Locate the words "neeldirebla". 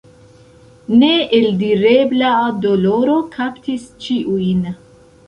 1.01-2.31